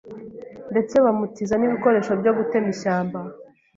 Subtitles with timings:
[0.71, 3.19] ndetse bamutiza n'ibikoresho byo gutema ishyamba